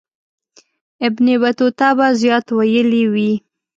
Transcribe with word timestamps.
ابن 1.07 1.25
بطوطه 1.41 1.89
به 1.97 2.07
زیات 2.21 2.45
ویلي 2.57 3.03
وي. 3.13 3.31